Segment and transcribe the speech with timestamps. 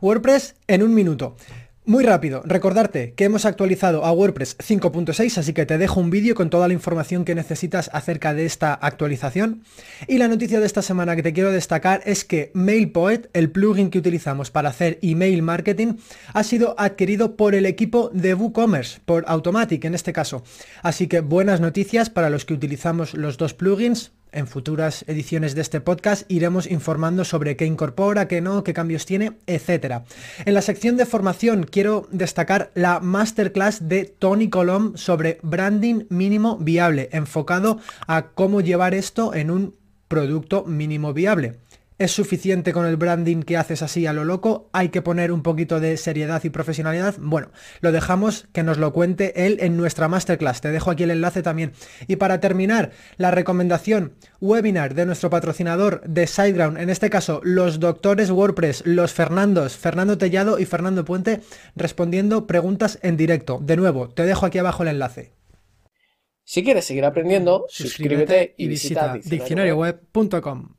[0.00, 1.36] WordPress en un minuto.
[1.88, 6.34] Muy rápido, recordarte que hemos actualizado a WordPress 5.6, así que te dejo un vídeo
[6.34, 9.62] con toda la información que necesitas acerca de esta actualización.
[10.06, 13.88] Y la noticia de esta semana que te quiero destacar es que MailPoet, el plugin
[13.88, 15.94] que utilizamos para hacer email marketing,
[16.34, 20.42] ha sido adquirido por el equipo de WooCommerce, por Automatic en este caso.
[20.82, 25.62] Así que buenas noticias para los que utilizamos los dos plugins, en futuras ediciones de
[25.62, 30.02] este podcast iremos informando sobre qué incorpora, qué no, qué cambios tiene, etc.
[30.44, 36.56] En la sección de formación quiero destacar la masterclass de Tony Colom sobre branding mínimo
[36.58, 39.76] viable, enfocado a cómo llevar esto en un
[40.08, 41.58] producto mínimo viable.
[41.98, 44.70] ¿Es suficiente con el branding que haces así a lo loco?
[44.72, 47.16] ¿Hay que poner un poquito de seriedad y profesionalidad?
[47.18, 50.60] Bueno, lo dejamos que nos lo cuente él en nuestra masterclass.
[50.60, 51.72] Te dejo aquí el enlace también.
[52.06, 57.80] Y para terminar, la recomendación webinar de nuestro patrocinador de SiteGround, en este caso los
[57.80, 61.40] doctores WordPress, los Fernandos, Fernando Tellado y Fernando Puente,
[61.74, 63.58] respondiendo preguntas en directo.
[63.60, 65.32] De nuevo, te dejo aquí abajo el enlace.
[66.44, 70.77] Si quieres seguir aprendiendo, suscríbete, y visita diccionarioweb.com.